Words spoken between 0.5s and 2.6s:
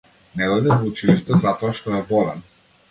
дојде во училиште затоа што е болен.